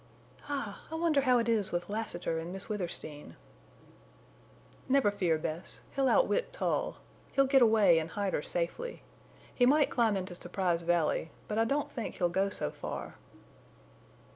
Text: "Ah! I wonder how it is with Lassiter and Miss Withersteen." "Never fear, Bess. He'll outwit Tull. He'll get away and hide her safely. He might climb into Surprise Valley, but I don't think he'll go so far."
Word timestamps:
"Ah! 0.49 0.83
I 0.89 0.95
wonder 0.95 1.21
how 1.21 1.37
it 1.37 1.47
is 1.47 1.71
with 1.71 1.87
Lassiter 1.87 2.39
and 2.39 2.51
Miss 2.51 2.67
Withersteen." 2.67 3.35
"Never 4.89 5.11
fear, 5.11 5.37
Bess. 5.37 5.81
He'll 5.95 6.07
outwit 6.07 6.51
Tull. 6.51 6.97
He'll 7.33 7.45
get 7.45 7.61
away 7.61 7.99
and 7.99 8.09
hide 8.09 8.33
her 8.33 8.41
safely. 8.41 9.03
He 9.53 9.67
might 9.67 9.91
climb 9.91 10.17
into 10.17 10.33
Surprise 10.33 10.81
Valley, 10.81 11.29
but 11.47 11.59
I 11.59 11.65
don't 11.65 11.91
think 11.91 12.15
he'll 12.15 12.29
go 12.29 12.49
so 12.49 12.71
far." 12.71 13.13